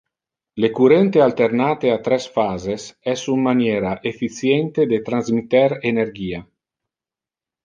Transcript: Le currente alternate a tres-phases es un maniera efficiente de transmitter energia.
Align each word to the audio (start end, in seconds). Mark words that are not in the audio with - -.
Le 0.63 0.69
currente 0.77 1.19
alternate 1.25 1.91
a 1.95 1.97
tres-phases 2.07 2.85
es 3.13 3.27
un 3.35 3.43
maniera 3.49 3.93
efficiente 4.13 4.89
de 4.95 5.01
transmitter 5.11 5.69
energia. 5.93 6.43